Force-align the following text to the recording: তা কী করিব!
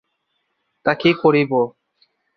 তা 0.85 0.91
কী 0.93 1.11
করিব! 1.21 1.51